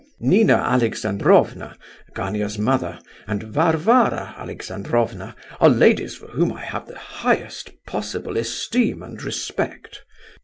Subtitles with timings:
[0.19, 1.75] Nina Alexandrovna,
[2.15, 9.03] Gania's mother, and Varvara Alexandrovna, are ladies for whom I have the highest possible esteem
[9.03, 10.01] and respect.